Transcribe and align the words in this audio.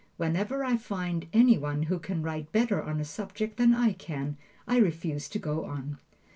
Whenever 0.17 0.63
I 0.63 0.77
find 0.77 1.27
any 1.31 1.59
one 1.59 1.83
who 1.83 1.99
can 1.99 2.23
write 2.23 2.51
better 2.51 2.81
on 2.81 2.99
a 2.99 3.05
subject 3.05 3.57
than 3.57 3.71
I 3.75 3.93
can, 3.93 4.35
I 4.67 4.77
refuse 4.77 5.29
to 5.29 5.37
go 5.37 5.65
on. 5.65 5.99